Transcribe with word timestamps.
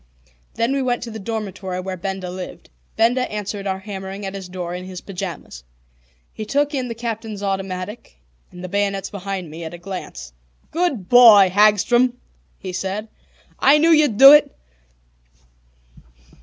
Then 0.55 0.71
we 0.71 0.81
went 0.81 1.01
on 1.01 1.01
to 1.03 1.11
the 1.11 1.19
dormitory 1.23 1.79
where 1.79 1.95
Benda 1.95 2.31
lived. 2.31 2.71
Benda 2.95 3.31
answered 3.31 3.67
our 3.67 3.77
hammering 3.77 4.25
at 4.25 4.33
his 4.33 4.49
door 4.49 4.73
in 4.73 4.83
his 4.85 4.99
pajamas. 4.99 5.63
He 6.33 6.43
took 6.43 6.73
in 6.73 6.87
the 6.87 6.95
Captain's 6.95 7.43
automatic, 7.43 8.17
and 8.51 8.63
the 8.63 8.67
bayonets 8.67 9.11
behind 9.11 9.51
me, 9.51 9.63
at 9.63 9.75
a 9.75 9.77
glance. 9.77 10.33
"Good 10.71 11.07
boy, 11.07 11.51
Hagstrom!" 11.53 12.17
he 12.57 12.73
said. 12.73 13.09
"I 13.59 13.77
knew 13.77 13.91
you'd 13.91 14.17
do 14.17 14.31
it. 14.33 14.55